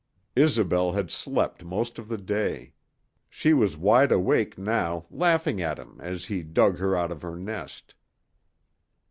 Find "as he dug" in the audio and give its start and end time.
6.01-6.79